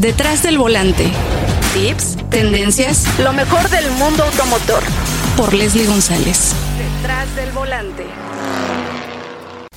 [0.00, 1.08] Detrás del volante.
[1.72, 4.82] Tips, tendencias, lo mejor del mundo automotor.
[5.36, 6.52] Por Leslie González.
[6.76, 8.04] Detrás del volante.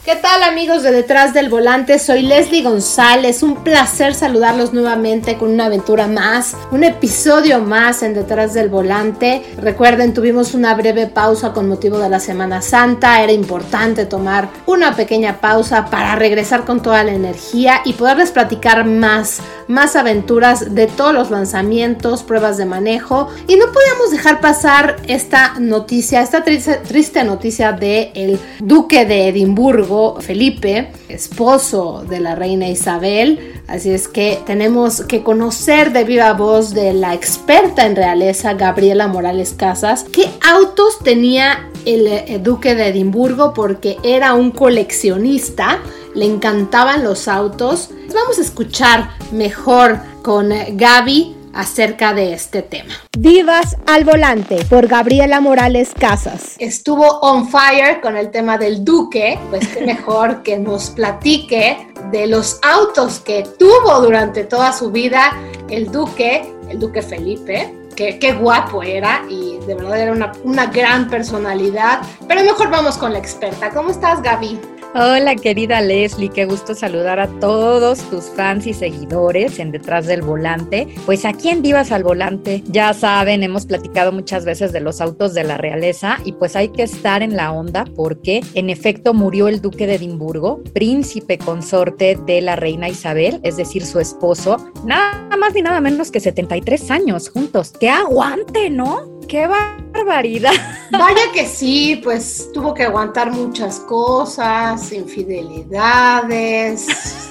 [0.08, 2.00] ¿Qué tal amigos de Detrás del Volante?
[2.00, 3.44] Soy Leslie González.
[3.44, 9.44] Un placer saludarlos nuevamente con una aventura más, un episodio más en Detrás del Volante.
[9.58, 13.22] Recuerden, tuvimos una breve pausa con motivo de la Semana Santa.
[13.22, 18.86] Era importante tomar una pequeña pausa para regresar con toda la energía y poderles platicar
[18.86, 23.28] más, más aventuras de todos los lanzamientos, pruebas de manejo.
[23.50, 29.97] Y no podíamos dejar pasar esta noticia, esta triste, noticia de el Duque de Edimburgo
[30.20, 33.62] Felipe, esposo de la reina Isabel.
[33.68, 39.08] Así es que tenemos que conocer de viva voz de la experta en realeza, Gabriela
[39.08, 45.80] Morales Casas, qué autos tenía el, el duque de Edimburgo porque era un coleccionista,
[46.16, 47.90] le encantaban los autos.
[48.14, 52.94] Vamos a escuchar mejor con Gaby acerca de este tema.
[53.18, 56.56] Vivas al volante por Gabriela Morales Casas.
[56.60, 62.28] Estuvo on fire con el tema del Duque, pues qué mejor que nos platique de
[62.28, 65.36] los autos que tuvo durante toda su vida
[65.70, 67.74] el Duque, el Duque Felipe.
[67.96, 72.02] Qué, qué guapo era y de verdad era una, una gran personalidad.
[72.28, 73.72] Pero mejor vamos con la experta.
[73.72, 74.77] ¿Cómo estás, Gaby?
[74.96, 80.22] Hola querida Leslie, qué gusto saludar a todos tus fans y seguidores en Detrás del
[80.22, 80.88] Volante.
[81.06, 85.34] Pues aquí en Divas al Volante, ya saben, hemos platicado muchas veces de los autos
[85.34, 89.50] de la realeza y pues hay que estar en la onda porque en efecto murió
[89.50, 95.36] el duque de Edimburgo, príncipe consorte de la reina Isabel, es decir, su esposo, nada
[95.38, 97.74] más ni nada menos que 73 años juntos.
[97.78, 99.17] ¡Qué aguante, ¿no?
[99.28, 100.54] ¡Qué barbaridad!
[100.92, 106.88] Vaya que sí, pues tuvo que aguantar muchas cosas, infidelidades,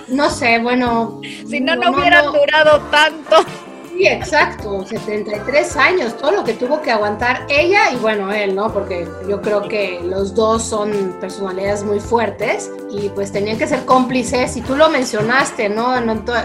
[0.09, 1.23] no sé, bueno.
[1.49, 3.37] Si no, no, no hubieran durado tanto.
[3.97, 8.71] Sí, exacto, 73 años, todo lo que tuvo que aguantar ella y bueno, él, ¿no?
[8.71, 13.87] Porque yo creo que los dos son personalidades muy fuertes y pues tenían que ser
[13.87, 15.97] cómplices y tú lo mencionaste, ¿no?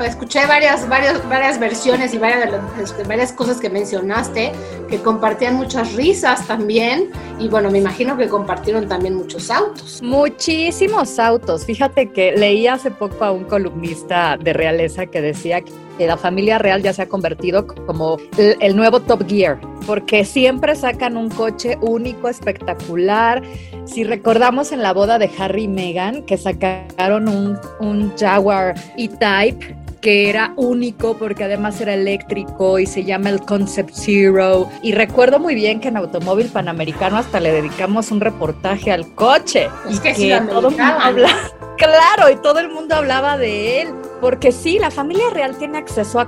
[0.05, 4.53] escuché varias, varias, varias versiones y varias, este, varias cosas que mencionaste
[4.87, 10.01] que compartían muchas risas también y bueno, me imagino que compartieron también muchos autos.
[10.01, 11.65] Muchísimos autos.
[11.65, 15.71] Fíjate que leí hace poco a un columnista de realeza que decía que
[16.07, 21.17] la familia real ya se ha convertido como el, nuevo Top Gear, porque siempre sacan
[21.17, 23.41] un coche único, espectacular.
[23.85, 29.80] Si recordamos en la boda de Harry y Meghan, que sacaron un, un Jaguar E-Type,
[30.01, 34.69] que era único porque además era eléctrico y se llama el Concept Zero.
[34.81, 39.69] Y recuerdo muy bien que en Automóvil Panamericano hasta le dedicamos un reportaje al coche.
[39.89, 40.13] y que,
[40.49, 41.29] todo el mundo habla,
[41.77, 43.89] claro, y todo el mundo hablaba de él.
[44.19, 46.27] Porque sí, la familia real tiene acceso a,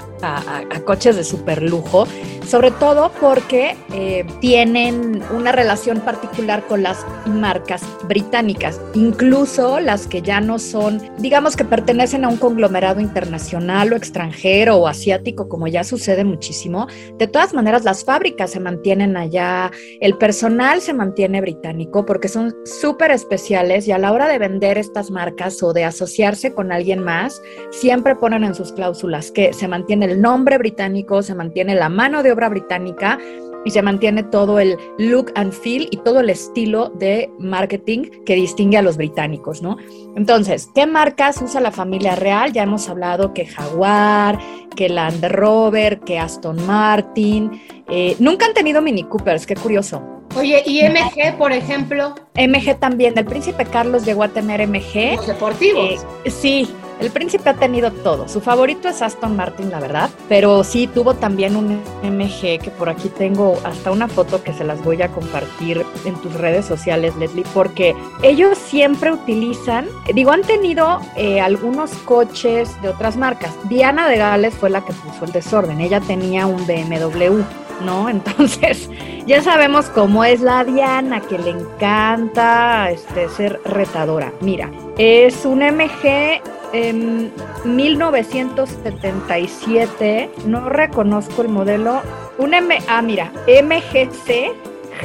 [0.84, 2.08] coches de super lujo,
[2.44, 10.24] sobre todo porque eh, tienen una relación particular con las marcas británicas, incluso las que
[10.24, 15.68] ya no son, digamos que pertenecen a un conglomerado internacional o extranjero o asiático, como
[15.68, 16.88] ya sucede muchísimo.
[17.18, 22.56] De todas maneras, las fábricas se mantienen allá, el personal se mantiene británico porque son
[22.66, 27.00] súper especiales y a la hora de vender estas marcas o de asociarse con alguien
[27.00, 27.42] más,
[27.72, 32.24] siempre ponen en sus cláusulas que se mantiene el nombre británico, se mantiene la mano
[32.24, 33.20] de obra británica
[33.66, 38.36] y se mantiene todo el look and feel y todo el estilo de marketing que
[38.36, 39.78] distingue a los británicos, ¿no?
[40.16, 42.54] Entonces, ¿qué marcas usa la familia real?
[42.54, 44.40] Ya hemos hablado que Jaguar,
[44.76, 47.62] que Land Rover, que Aston Martin.
[47.90, 50.02] Eh, nunca han tenido Mini Coopers, qué curioso.
[50.36, 52.16] Oye, ¿y MG, por ejemplo?
[52.36, 53.18] MG también.
[53.18, 55.16] El príncipe Carlos llegó a tener MG.
[55.18, 56.06] Los deportivos.
[56.26, 56.68] Eh, sí,
[57.00, 58.28] el príncipe ha tenido todo.
[58.28, 62.90] Su favorito es Aston Martin, la verdad, pero sí tuvo también un MG que por
[62.90, 67.16] aquí tengo hasta una foto que se las voy a compartir en tus redes sociales,
[67.16, 73.52] Leslie, porque ellos siempre utilizan, digo, han tenido eh, algunos coches de otras marcas.
[73.70, 75.82] Diana de Gales fue la que puso el desorden.
[75.82, 77.44] Ella tenía un BMW.
[77.82, 78.10] ¿no?
[78.10, 78.90] Entonces,
[79.26, 84.32] ya sabemos cómo es la Diana, que le encanta este, ser retadora.
[84.42, 86.42] Mira, es un MG
[86.74, 87.32] en
[87.64, 92.02] 1977, no reconozco el modelo,
[92.38, 94.52] un M, ah, mira, MGC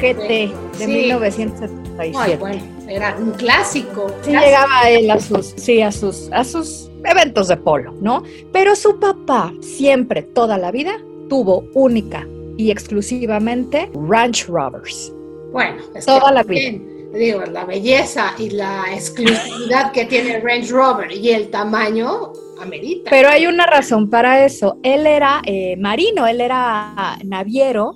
[0.01, 2.37] GT de 1977.
[2.37, 4.07] bueno, era un clásico.
[4.21, 8.23] Sí llegaba él a sus, sí, a sus, a sus eventos de polo, ¿no?
[8.51, 10.93] Pero su papá siempre, toda la vida,
[11.29, 12.27] tuvo única
[12.57, 15.13] y exclusivamente Ranch Rovers.
[15.51, 16.79] Bueno, toda la vida
[17.17, 23.09] digo, la belleza y la exclusividad que tiene el Range Rover y el tamaño, amerita.
[23.09, 24.77] Pero hay una razón para eso.
[24.83, 27.95] Él era eh, marino, él era naviero,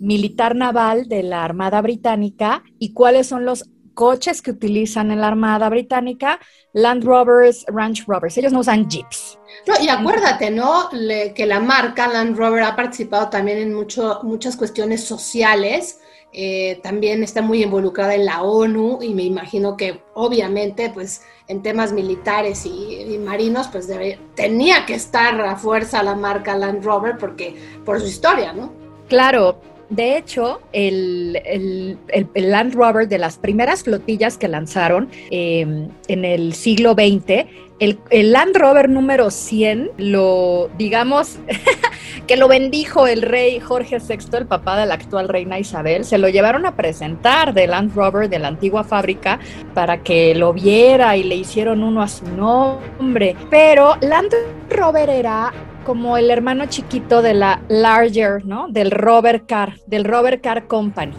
[0.00, 2.62] militar naval de la Armada Británica.
[2.78, 3.64] ¿Y cuáles son los
[3.94, 6.40] coches que utilizan en la Armada Británica?
[6.72, 8.36] Land Rovers, Range Rovers.
[8.38, 9.38] Ellos no usan jeeps.
[9.66, 10.88] No, y acuérdate, ¿no?
[10.90, 16.00] que la marca Land Rover ha participado también en mucho, muchas cuestiones sociales
[16.36, 21.62] eh, también está muy involucrada en la ONU y me imagino que obviamente pues en
[21.62, 23.88] temas militares y, marinos pues
[24.34, 27.54] tenía que estar a fuerza la marca Land Rover porque
[27.84, 28.72] por su historia, ¿no?
[29.08, 29.60] Claro,
[29.90, 31.98] de hecho, el,
[32.34, 37.46] Land Rover de las primeras flotillas que lanzaron em, en el siglo XX,
[37.80, 41.38] el, Land Rover número 100 lo, digamos,
[42.26, 46.04] que lo bendijo el rey Jorge VI, el papá de la actual reina Isabel.
[46.04, 49.40] Se lo llevaron a presentar de Land Rover de la antigua fábrica
[49.74, 53.36] para que lo viera y le hicieron uno a su nombre.
[53.50, 54.34] Pero Land
[54.70, 55.52] Rover era
[55.84, 58.68] como el hermano chiquito de la Larger, ¿no?
[58.68, 61.12] Del Robert Car, del Robert Car Company.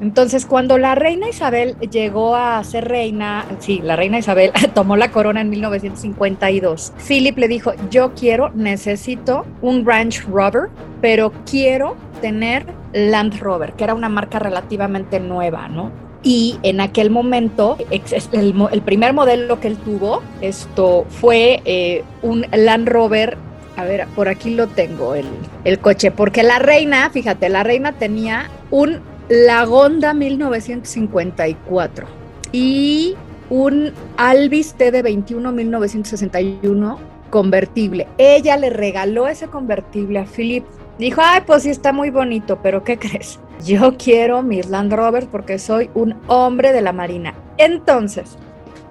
[0.00, 5.10] Entonces, cuando la reina Isabel llegó a ser reina, sí, la reina Isabel tomó la
[5.10, 10.68] corona en 1952, Philip le dijo, yo quiero, necesito un Range Rover,
[11.00, 15.90] pero quiero tener Land Rover, que era una marca relativamente nueva, ¿no?
[16.22, 22.88] Y en aquel momento, el, primer modelo que él tuvo, esto fue eh, un Land
[22.88, 23.38] Rover
[23.78, 25.26] a ver, por aquí lo tengo, el,
[25.62, 28.98] el, coche, porque la reina, fíjate, la reina tenía un
[29.28, 32.06] la Gonda 1954
[32.50, 33.14] y
[33.50, 36.98] un Alvis de 21 1961
[37.30, 38.08] convertible.
[38.18, 40.64] Ella le regaló ese convertible a Philip.
[40.98, 43.38] Dijo, ay, pues sí está muy bonito, pero ¿qué crees?
[43.64, 47.34] Yo quiero mis Land Rovers porque soy un hombre de la Marina.
[47.58, 48.38] Entonces,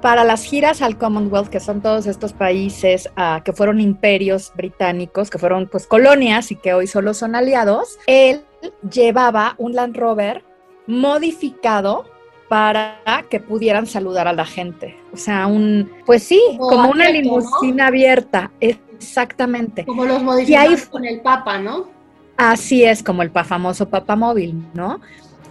[0.01, 5.29] para las giras al Commonwealth, que son todos estos países uh, que fueron imperios británicos,
[5.29, 8.43] que fueron pues colonias y que hoy solo son aliados, él
[8.91, 10.43] llevaba un Land Rover
[10.87, 12.05] modificado
[12.49, 12.97] para
[13.29, 14.97] que pudieran saludar a la gente.
[15.13, 19.85] O sea, un, pues sí, como, una limusina abierta, exactamente.
[19.85, 21.89] Como los modificados con el Papa, ¿no?
[22.37, 25.01] Así es, como el famoso Papa móvil, ¿no?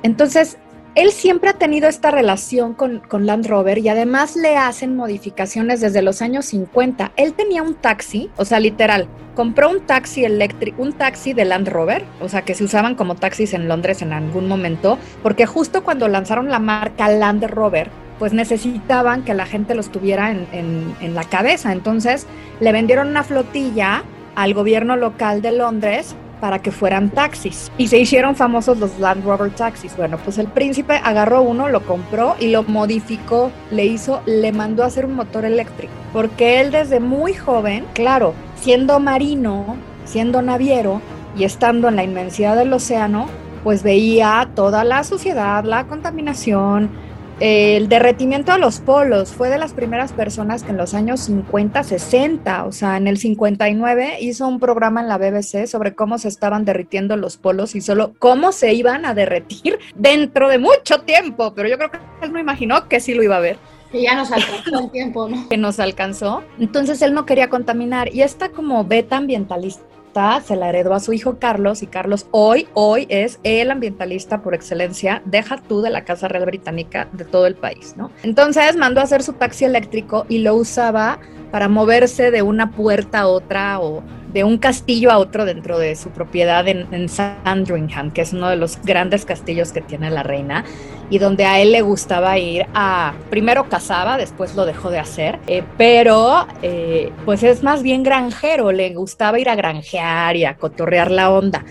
[0.02, 0.56] Entonces,
[0.96, 6.00] él siempre ha tenido esta relación con, Land Rover y además le hacen modificaciones desde
[6.00, 7.12] los años 50.
[7.16, 11.68] Él tenía un taxi, o sea, literal, compró un taxi eléctrico, un taxi de Land
[11.68, 15.84] Rover, o sea, que se usaban como taxis en Londres en algún momento, porque justo
[15.84, 21.14] cuando lanzaron la marca Land Rover, pues necesitaban que la gente los tuviera en, en
[21.14, 21.72] la cabeza.
[21.72, 22.26] Entonces
[22.60, 24.02] le vendieron una flotilla
[24.34, 27.70] al gobierno local de Londres para que fueran taxis.
[27.78, 29.96] Y se hicieron famosos los Land Rover taxis.
[29.96, 34.82] Bueno, pues el príncipe agarró uno, lo compró y lo modificó, le hizo, le mandó
[34.82, 35.92] a hacer un motor eléctrico.
[36.12, 41.00] Porque él desde muy joven, claro, siendo marino, siendo naviero
[41.36, 43.26] y estando en la inmensidad del océano,
[43.64, 46.88] pues veía toda la suciedad, la contaminación,
[47.38, 51.82] el derretimiento de los polos fue de las primeras personas que en los años 50,
[51.82, 56.28] 60, o sea, en el 59 hizo un programa en la BBC sobre cómo se
[56.28, 61.52] estaban derritiendo los polos y solo cómo se iban a derretir dentro de mucho tiempo,
[61.54, 63.58] pero yo creo que él no imaginó que sí lo iba a ver.
[63.92, 65.48] Que ya nos alcanzó el tiempo, ¿no?
[65.48, 66.42] Que nos alcanzó.
[66.58, 69.84] Entonces él no quería contaminar y esta como beta ambientalista
[70.16, 74.54] se la heredó a su hijo Carlos y Carlos hoy, hoy es el ambientalista por
[74.54, 78.10] excelencia, deja tú de la Casa Real Británica de todo el país, ¿no?
[78.22, 81.18] Entonces mandó a hacer su taxi eléctrico y lo usaba
[81.50, 84.02] para moverse de una puerta a otra o
[84.36, 88.56] de un castillo a otro dentro de su propiedad en, Sandringham, que es uno de
[88.56, 90.62] los grandes castillos que tiene la reina,
[91.08, 95.38] y donde a él le gustaba ir a, primero cazaba, después lo dejó de hacer,
[95.46, 100.58] eh, pero eh, pues es más bien granjero, le gustaba ir a granjear y a
[100.58, 101.64] cotorrear la onda.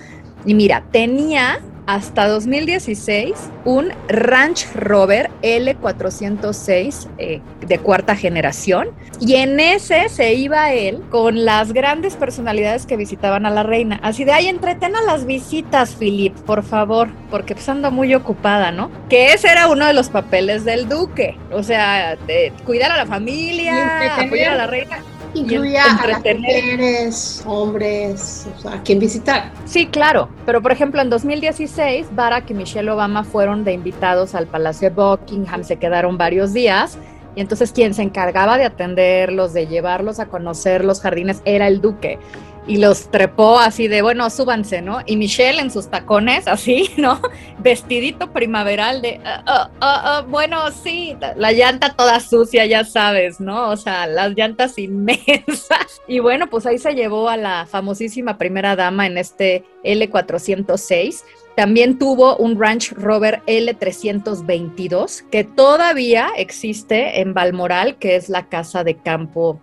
[0.43, 8.89] Y mira, tenía hasta 2016 un Ranch Rover L406 eh, de cuarta generación
[9.19, 13.99] y en ese se iba él con las grandes personalidades que visitaban a la reina.
[14.03, 18.71] Así de ahí entretén a las visitas, Philip, por favor, porque pues ando muy ocupada,
[18.71, 18.91] ¿no?
[19.09, 23.05] Que ese era uno de los papeles del duque, o sea, de cuidar a la
[23.05, 24.99] familia, apoyar a la reina
[25.35, 29.51] Incluía a las mujeres, hombres, o sea, a quien visitar.
[29.65, 30.29] Sí, claro.
[30.45, 34.95] Pero, por ejemplo, en 2016, Barack y Michelle Obama fueron de invitados al Palacio de
[34.95, 36.97] Buckingham, se quedaron varios días.
[37.35, 41.81] Y entonces quien se encargaba de atenderlos, de llevarlos a conocer los jardines, era el
[41.81, 42.17] duque.
[42.67, 44.99] Y los trepó así de, bueno, súbanse, ¿no?
[45.05, 47.21] Y Michelle en sus tacones, así, ¿no?
[47.59, 53.69] Vestidito primaveral de, ah, ah, ah, bueno, sí, la llanta toda sucia, ya sabes, ¿no?
[53.69, 56.01] O sea, las llantas inmensas.
[56.07, 61.23] Y bueno, pues ahí se llevó a la famosísima primera dama en este L406.
[61.55, 68.83] También tuvo un Ranch Rover L322 que todavía existe en Balmoral, que es la casa
[68.83, 69.61] de campo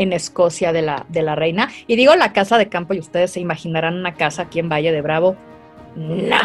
[0.00, 1.68] en Escocia de la, de la reina.
[1.86, 4.92] Y digo la casa de campo y ustedes se imaginarán una casa aquí en Valle
[4.92, 5.36] de Bravo.
[5.94, 6.38] No,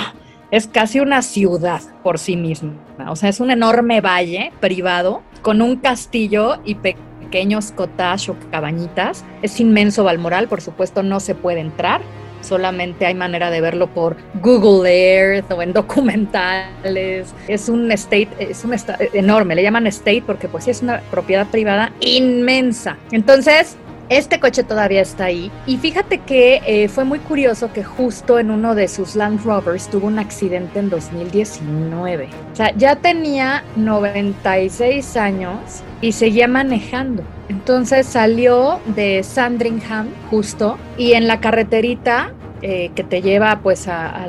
[0.52, 2.74] es casi una ciudad por sí misma.
[3.10, 9.24] O sea, es un enorme valle privado con un castillo y pequeños cottages o cabañitas.
[9.42, 12.02] Es inmenso Balmoral, por supuesto no se puede entrar
[12.46, 17.34] solamente hay manera de verlo por Google Earth o en documentales.
[17.48, 18.76] Es un estate, es un
[19.14, 22.98] enorme, le llaman estate porque pues es una propiedad privada inmensa.
[23.12, 23.78] Entonces,
[24.10, 25.52] este coche todavía está ahí.
[25.66, 29.90] Y fíjate que eh, fue muy curioso que justo en uno de sus Land Rovers
[29.90, 32.30] tuvo un accidente en 2019.
[32.52, 35.60] O sea, ya tenía 96 años
[36.02, 37.24] y seguía manejando.
[37.50, 42.34] Entonces salió de Sandringham justo y en la carreterita
[42.68, 44.28] eh, que te lleva pues a,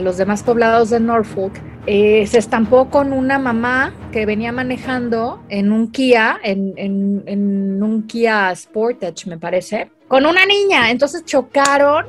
[0.00, 1.52] los demás poblados de Norfolk,
[1.86, 8.52] eh, se estampó con una mamá que venía manejando en un Kia, en, un Kia
[8.56, 10.90] Sportage me parece, con una niña.
[10.90, 12.06] Entonces chocaron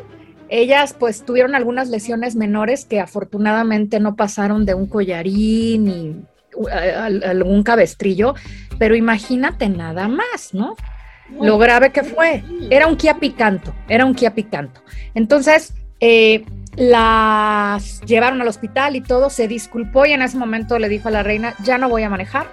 [0.49, 6.25] ellas pues tuvieron algunas lesiones menores que afortunadamente no pasaron de un collarín y
[7.23, 8.33] algún cabestrillo,
[8.79, 10.75] pero imagínate nada más, ¿no?
[11.39, 12.43] Lo grave que fue.
[12.69, 14.81] Era un Kia Picanto, era un Kia Picanto.
[15.13, 16.43] Entonces, eh,
[16.75, 21.11] las llevaron al hospital y todo, se disculpó y en ese momento le dijo a
[21.11, 22.47] la reina, ya no voy a manejar,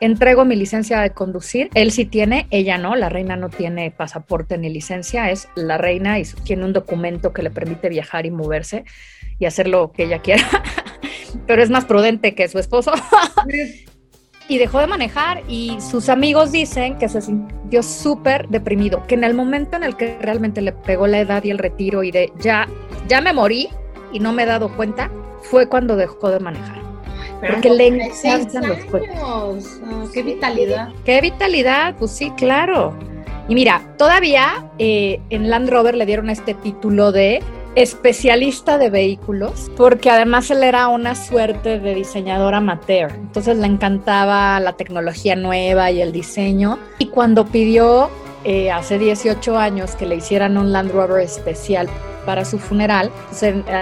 [0.00, 1.70] entrego mi licencia de conducir.
[1.74, 6.18] Él sí tiene, ella no, la reina no tiene pasaporte ni licencia, es la reina
[6.18, 8.84] y tiene un documento que le permite viajar y moverse
[9.38, 10.44] y hacer lo que ella quiera,
[11.46, 12.92] pero es más prudente que su esposo.
[14.48, 19.24] Y dejó de manejar y sus amigos dicen que se sintió súper deprimido, que en
[19.24, 22.32] el momento en el que realmente le pegó la edad y el retiro y de
[22.40, 22.66] ya,
[23.06, 23.68] ya me morí
[24.12, 25.10] y no me he dado cuenta,
[25.42, 26.78] fue cuando dejó de manejar.
[27.46, 29.10] porque le encantan los coches.
[29.22, 29.52] Ah,
[30.12, 30.88] qué vitalidad.
[31.04, 32.94] Qué vitalidad, pues sí, claro.
[33.48, 37.42] Y mira, todavía eh, en Land Rover le dieron este título de
[37.82, 43.12] especialista de vehículos, porque además él era una suerte de diseñador amateur.
[43.12, 46.78] Entonces le encantaba la tecnología nueva y el diseño.
[46.98, 48.10] Y cuando pidió
[48.44, 51.88] eh, hace 18 años que le hicieran un Land Rover especial
[52.26, 53.10] para su funeral,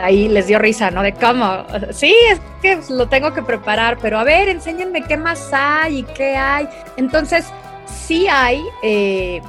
[0.02, 1.02] ahí les dio risa, ¿no?
[1.02, 5.48] De cómo, sí, es que lo tengo que preparar, pero a ver, enséñenme qué más
[5.52, 6.68] hay y qué hay.
[6.96, 7.46] Entonces,
[7.86, 9.40] sí hay eh,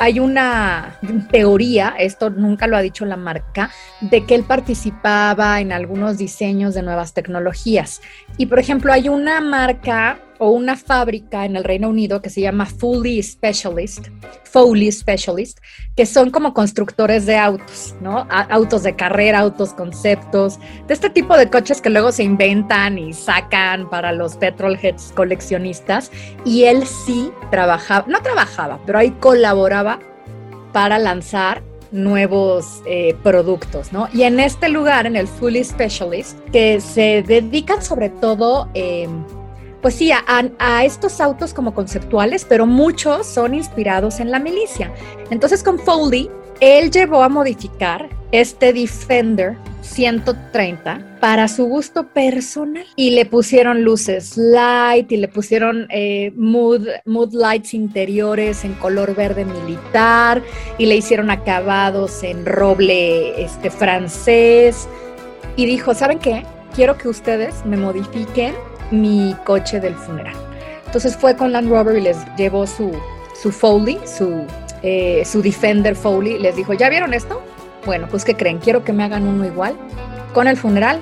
[0.00, 0.96] hay una
[1.30, 6.72] teoría, esto nunca lo ha dicho la marca, de que él participaba en algunos diseños
[6.72, 8.00] de nuevas tecnologías.
[8.38, 12.40] Y por ejemplo, hay una marca o una fábrica en el Reino Unido que se
[12.40, 14.08] llama Foley Specialist,
[14.44, 15.58] Foley Specialist,
[15.94, 18.26] que son como constructores de autos, ¿no?
[18.30, 23.12] autos de carrera, autos conceptos, de este tipo de coches que luego se inventan y
[23.12, 26.10] sacan para los petrolheads coleccionistas.
[26.46, 30.00] Y él sí trabajaba, no trabajaba, pero ahí colaboraba
[30.72, 34.08] para lanzar nuevos eh, productos, ¿no?
[34.14, 38.70] Y en este lugar, en el Fully Specialist, que se dedican sobre todo...
[38.72, 39.06] Eh,
[39.82, 44.92] pues sí, a, estos autos como conceptuales, pero muchos son inspirados en la milicia.
[45.30, 53.10] Entonces con Foley, él llevó a modificar este Defender 130 para su gusto personal y
[53.10, 59.44] le pusieron luces light y le pusieron eh, mood, mood lights interiores en color verde
[59.44, 60.42] militar
[60.78, 64.86] y le hicieron acabados en roble este, francés
[65.56, 66.44] y dijo, ¿saben qué?
[66.74, 68.54] Quiero que ustedes me modifiquen
[68.90, 70.34] mi coche del funeral.
[70.86, 72.90] Entonces fue con Land Rover y les llevó su,
[73.40, 74.44] su Foley, su,
[74.82, 76.38] eh, su Defender Foley.
[76.38, 77.40] Les dijo, ¿ya vieron esto?
[77.86, 78.58] Bueno, pues ¿qué creen?
[78.58, 79.74] Quiero que me hagan uno igual
[80.34, 81.00] con el funeral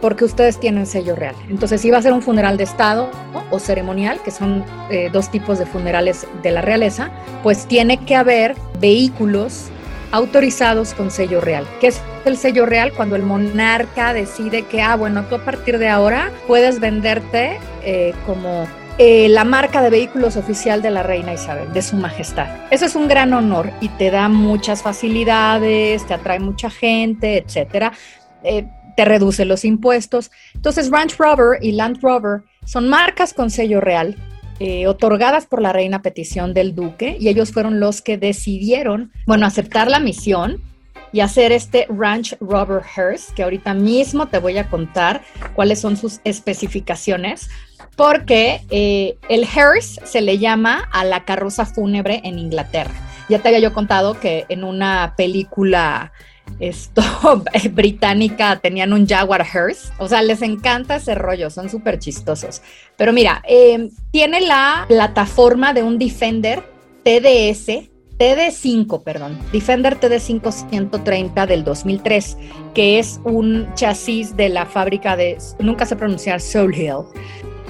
[0.00, 1.34] porque ustedes tienen sello real.
[1.48, 3.10] Entonces iba a ser un funeral de Estado
[3.50, 7.10] o ceremonial, que son eh, dos tipos de funerales de la realeza,
[7.42, 9.68] pues tiene que haber vehículos
[10.12, 11.66] autorizados con sello real.
[11.80, 12.92] ¿Qué es el sello real?
[12.92, 18.14] Cuando el monarca decide que, ah, bueno, tú a partir de ahora puedes venderte eh,
[18.26, 18.66] como
[18.98, 22.48] eh, la marca de vehículos oficial de la reina Isabel, de su majestad.
[22.70, 27.92] Eso es un gran honor y te da muchas facilidades, te atrae mucha gente, etcétera.
[28.42, 30.30] Eh, te reduce los impuestos.
[30.54, 34.16] Entonces, Ranch Rover y Land Rover son marcas con sello real
[34.60, 39.46] eh, otorgadas por la reina petición del duque y ellos fueron los que decidieron, bueno,
[39.46, 40.62] aceptar la misión
[41.12, 45.22] y hacer este Ranch Rover Hearse, que ahorita mismo te voy a contar
[45.54, 47.48] cuáles son sus especificaciones,
[47.96, 52.92] porque eh, el hearse se le llama a la carroza fúnebre en Inglaterra.
[53.28, 56.12] Ya te había yo contado que en una película
[56.58, 57.02] esto,
[57.72, 59.92] británica tenían un Jaguar Hearse.
[59.98, 62.62] O sea, les encanta ese rollo, son súper chistosos.
[62.96, 66.62] Pero mira, eh, tiene la plataforma de un Defender
[67.04, 67.90] TDS
[68.20, 72.36] TD5, perdón, Defender TD5 130 del 2003,
[72.74, 77.06] que es un chasis de la fábrica de, nunca sé pronunciar, Soul Hill.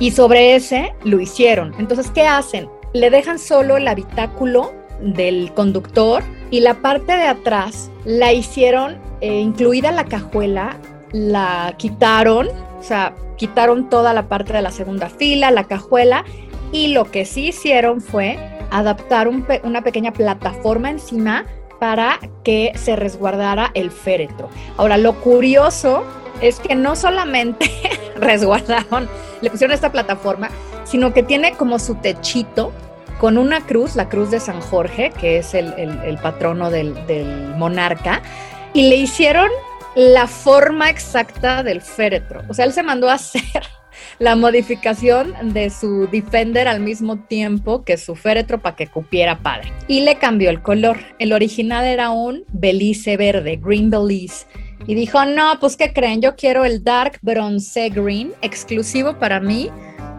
[0.00, 1.72] Y sobre ese lo hicieron.
[1.78, 2.68] Entonces, ¿qué hacen?
[2.92, 9.40] Le dejan solo el habitáculo del conductor y la parte de atrás la hicieron, eh,
[9.40, 10.76] incluida la cajuela,
[11.12, 16.24] la quitaron, o sea, quitaron toda la parte de la segunda fila, la cajuela,
[16.72, 18.38] y lo que sí hicieron fue
[18.70, 21.44] adaptar una pequeña plataforma encima
[21.80, 24.48] para que se resguardara el féretro.
[24.76, 26.04] Ahora, lo curioso
[26.40, 27.70] es que no solamente
[28.16, 29.08] resguardaron,
[29.40, 30.50] le pusieron esta plataforma,
[30.84, 32.72] sino que tiene como su techito
[33.20, 38.22] con una cruz, la cruz de San Jorge, que es el, patrono del, del monarca,
[38.72, 39.50] y le hicieron
[39.94, 42.42] la forma exacta del féretro.
[42.48, 43.62] O sea, él se mandó a hacer
[44.18, 49.70] la modificación de su Defender al mismo tiempo que su féretro para que cupiera padre.
[49.86, 50.98] Y le cambió el color.
[51.18, 54.46] El original era un belice verde, green belize.
[54.86, 56.22] Y dijo, no, pues ¿qué creen?
[56.22, 59.70] Yo quiero el dark bronze green, exclusivo para mí,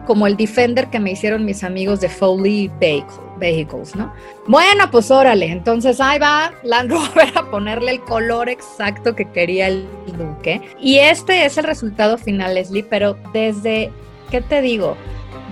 [0.06, 2.70] como el Defender que me hicieron mis amigos de Foley
[3.38, 4.12] Vehicles, ¿no?
[4.46, 9.68] Bueno, pues órale, entonces ahí va Land Rover a ponerle el color exacto que quería
[9.68, 10.60] el Duque.
[10.80, 13.90] Y este es el resultado final, Leslie, pero desde,
[14.30, 14.96] ¿qué te digo?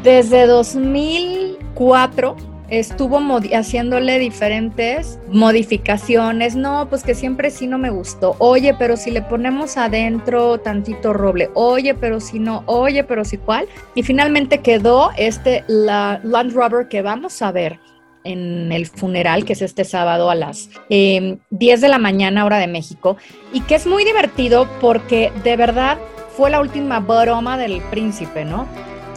[0.02, 2.36] Desde 2004
[2.70, 3.20] estuvo
[3.52, 6.56] haciéndole diferentes modificaciones.
[6.56, 8.36] No, pues que siempre sí no me gustó.
[8.38, 11.50] Oye, pero si le ponemos adentro tantito roble.
[11.54, 12.62] Oye, pero si no.
[12.66, 13.66] Oye, pero si cuál.
[13.94, 17.78] Y finalmente quedó este la Land Rover que vamos a ver
[18.24, 22.58] en el funeral, que es este sábado a las 10 em, de la mañana, hora
[22.58, 23.16] de México,
[23.52, 25.98] y que es muy divertido porque de verdad
[26.36, 28.66] fue la última broma del príncipe, ¿no?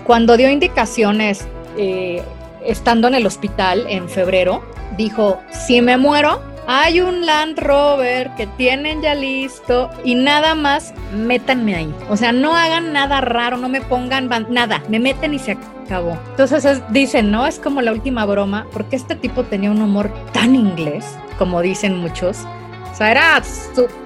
[0.05, 1.45] Cuando dio indicaciones
[1.77, 2.21] eh,
[2.65, 4.63] estando en el hospital en febrero,
[4.97, 10.93] dijo, si me muero, hay un Land Rover que tienen ya listo y nada más
[11.13, 11.93] métanme ahí.
[12.09, 16.17] O sea, no hagan nada raro, no me pongan nada, me meten y se acabó.
[16.29, 17.45] Entonces dicen, ¿no?
[17.45, 21.05] Es como la última broma, porque este tipo tenía un humor tan inglés,
[21.37, 22.45] como dicen muchos.
[22.91, 23.41] O sea, era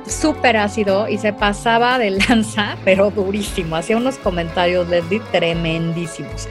[0.07, 3.75] súper ácido y se pasaba de lanza, pero durísimo.
[3.75, 6.47] Hacía unos comentarios, les di tremendísimos.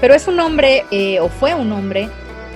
[0.00, 2.08] Pero es un hombre, eh, o fue un hombre,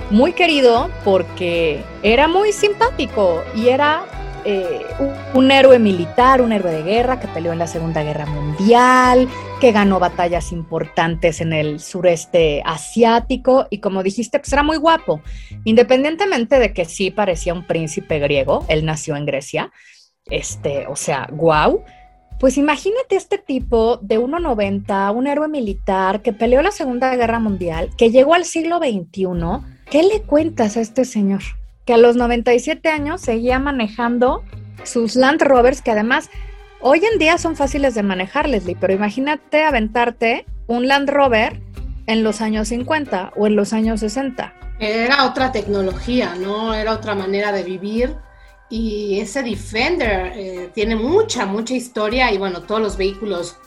[0.09, 4.05] muy querido porque era muy simpático y era
[4.45, 4.85] eh,
[5.33, 9.27] un, héroe militar, un héroe de guerra que peleó en la Segunda Guerra Mundial,
[9.59, 15.21] que ganó batallas importantes en el sureste asiático y como dijiste, pues era muy guapo.
[15.65, 19.71] Independientemente de que sí parecía un príncipe griego, él nació en Grecia,
[20.25, 21.83] este, o sea, guau.
[22.39, 27.89] Pues imagínate este tipo de 1,90, un héroe militar que peleó la Segunda Guerra Mundial,
[27.97, 29.25] que llegó al siglo XXI.
[29.91, 31.41] ¿Qué le cuentas a este señor?
[31.85, 34.43] Que a los 97 años seguía manejando
[34.85, 36.29] sus Land Rovers, que además
[36.79, 41.59] hoy en día son fáciles de manejar, Leslie, pero imagínate aventarte un Land Rover
[42.07, 44.53] en los años 50 o en los años 60.
[44.79, 46.73] Era otra tecnología, ¿no?
[46.73, 48.15] Era otra manera de vivir
[48.69, 53.57] y ese Defender eh, tiene mucha, mucha historia y bueno, todos los vehículos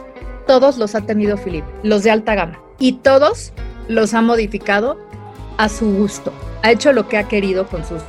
[0.46, 3.52] todos los ha tenido Philip, los de alta gama, y todos
[3.88, 4.98] los ha modificado
[5.58, 6.32] a su gusto.
[6.62, 8.04] Ha hecho lo que ha querido con sus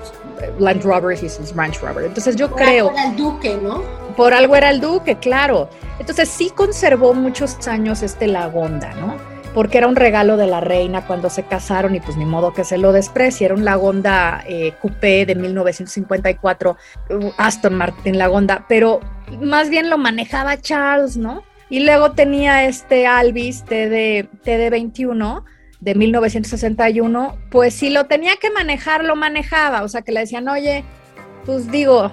[0.59, 2.07] Land Robbers y Ranch Robbers.
[2.07, 2.91] Entonces yo creo...
[2.91, 3.83] Por algo era el duque, ¿no?
[4.17, 5.69] Por algo era el duque, claro.
[5.99, 9.39] Entonces sí conservó muchos años este Lagonda, ¿no?
[9.55, 12.63] porque era un regalo de la reina cuando se casaron y pues ni modo que
[12.65, 13.47] se lo desprecie.
[13.47, 16.77] Era un Lagonda eh, Coupé de 1954,
[17.11, 19.01] uh, Aston Martin Lagonda, pero
[19.41, 21.43] más bien lo manejaba Charles, ¿no?
[21.71, 25.43] Y luego tenía este Alvis TD, TD21
[25.81, 29.83] de 1961, pues si lo tenía que manejar, lo manejaba.
[29.83, 30.85] O sea, que le decían, oye,
[31.45, 32.11] pues digo,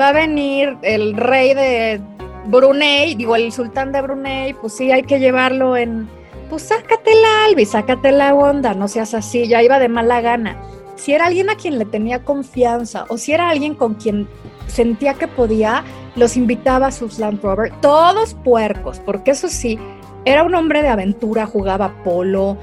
[0.00, 2.00] va a venir el rey de
[2.46, 6.08] Brunei, digo, el sultán de Brunei, pues sí, hay que llevarlo en,
[6.48, 10.56] pues sácatela, Albi, sácate la onda, no seas así, ya iba de mala gana.
[10.96, 14.28] Si era alguien a quien le tenía confianza o si era alguien con quien
[14.66, 15.84] sentía que podía,
[16.16, 19.78] los invitaba a sus Land Rover, todos puercos, porque eso sí,
[20.24, 22.58] era un hombre de aventura, jugaba polo,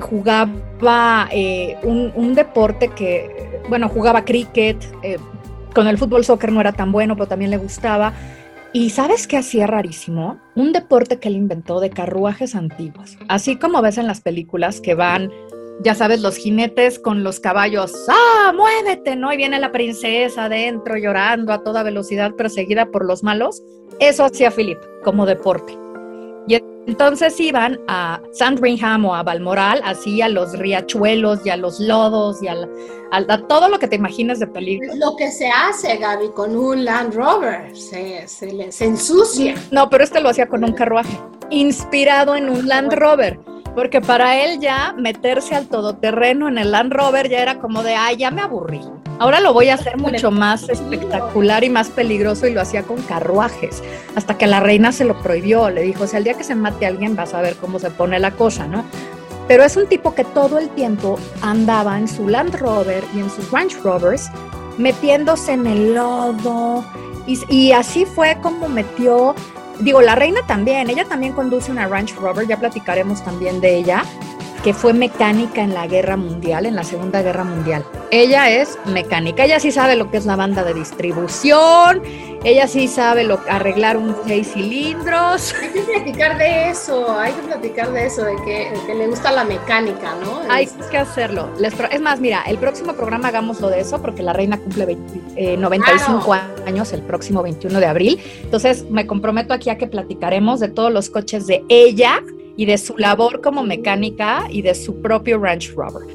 [0.00, 5.18] jugaba eh, un, deporte que, bueno, jugaba cricket, eh,
[5.74, 8.12] con el fútbol soccer no era tan bueno, pero también le gustaba.
[8.72, 10.38] Y ¿sabes qué hacía rarísimo?
[10.54, 13.16] Un deporte que él inventó de carruajes antiguos.
[13.28, 15.30] Así como ves en las películas que van,
[15.82, 19.16] ya sabes, los jinetes con los caballos, ¡ah, muévete!
[19.16, 19.32] ¿No?
[19.32, 23.62] Y viene la princesa adentro llorando a toda velocidad perseguida por los malos.
[23.98, 25.85] Eso hacía Philip como deporte.
[26.86, 32.42] Entonces iban a Sandringham o a Balmoral, así a los riachuelos y a los lodos
[32.42, 32.56] y a,
[33.48, 34.94] todo lo que te imaginas de peligro.
[34.94, 39.54] Lo que se hace, Gaby, con un Land Rover, se, se ensucia.
[39.70, 41.18] No, pero este lo hacía con un carruaje,
[41.50, 43.38] inspirado en un Land Rover
[43.76, 47.94] porque para él ya meterse al todoterreno en el Land Rover ya era como de,
[47.94, 48.80] ay, ya me aburrí.
[49.18, 53.00] Ahora lo voy a hacer mucho más espectacular y más peligroso y lo hacía con
[53.02, 53.82] carruajes,
[54.14, 56.86] hasta que la reina se lo prohibió, le dijo, o sea, día que se mate
[56.86, 58.84] alguien vas a ver cómo se pone la cosa, ¿no?
[59.48, 63.30] Pero es un tipo que todo el tiempo andaba en su Land Rover y en
[63.30, 64.28] sus Range Rovers
[64.76, 66.84] metiéndose en el lodo
[67.26, 69.34] y, y así fue como metió
[69.80, 74.04] digo, la reina también, ella también conduce una Ranch Rover, ya platicaremos también de ella,
[74.66, 77.84] que fue mecánica en la guerra mundial, en la Segunda Guerra Mundial.
[78.10, 82.02] Ella es mecánica, ella sí sabe lo que es la banda de distribución,
[82.42, 85.54] ella sí sabe lo, arreglar un seis cilindros.
[85.62, 89.44] Hay que platicar de eso, hay que platicar de eso, de que, le gusta la
[89.44, 90.40] mecánica, ¿no?
[90.50, 91.48] Hay que hacerlo.
[91.92, 94.98] es más, mira, el próximo programa hagámoslo de eso porque la reina cumple
[95.58, 98.20] 95 eh, años el próximo 21 de abril.
[98.42, 102.20] Entonces me comprometo aquí a que platicaremos de todos los coches de ella
[102.56, 106.06] y de su labor como mecánica y de su propio Ranch Rover.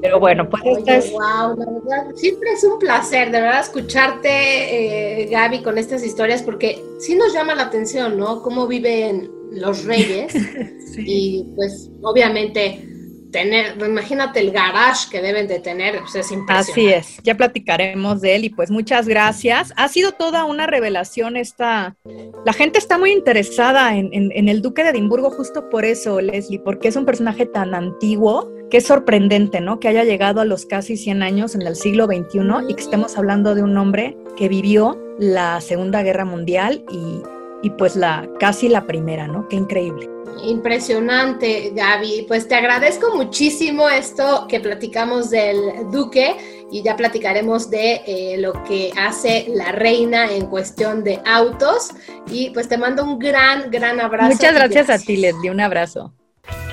[0.00, 1.10] Pero bueno, pues es...
[1.10, 6.42] wow, la verdad, siempre es un placer, de verdad, escucharte, eh, Gaby, con estas historias,
[6.42, 8.42] porque sí nos llama la atención, ¿no?
[8.42, 10.34] Cómo viven los reyes
[10.98, 12.87] y pues obviamente
[13.30, 16.72] tener, imagínate el garage que deben de tener, pues es impresionante.
[16.72, 19.72] Así es, ya platicaremos de él y pues muchas gracias.
[19.76, 21.96] Ha sido toda una revelación esta,
[22.44, 26.58] la gente está muy interesada en, en, el duque de Edimburgo justo por eso, Leslie,
[26.58, 29.80] porque es un personaje tan antiguo que es sorprendente, ¿no?
[29.80, 33.16] Que haya llegado a los casi 100 años en el siglo XXI y que estemos
[33.16, 37.22] hablando de un hombre que vivió la Segunda Guerra Mundial y,
[37.62, 39.48] y pues la casi la primera, ¿no?
[39.48, 40.17] Qué increíble.
[40.42, 42.26] Impresionante, Gaby.
[42.28, 48.64] Pues te agradezco muchísimo esto que platicamos del Duque y ya platicaremos de eh, lo
[48.64, 51.90] que hace la reina en cuestión de autos.
[52.30, 54.32] Y pues te mando un gran, gran abrazo.
[54.32, 55.50] Muchas gracias, a ti, Leslie.
[55.50, 56.12] Un abrazo.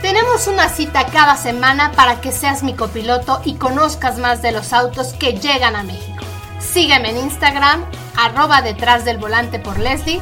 [0.02, 4.72] Tenemos una cita cada semana para que seas mi copiloto y conozcas más de los
[4.72, 6.24] autos que llegan a México.
[6.60, 7.84] Sígueme en Instagram,
[8.16, 10.22] arroba detrás del volante por Leslie